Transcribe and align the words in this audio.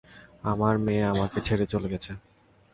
আমার 0.43 0.75
মেয়ে 0.77 1.03
আমাকে 1.05 1.39
ছেড়ে 1.41 1.65
চলে 1.65 1.87
গেছে! 1.89 2.11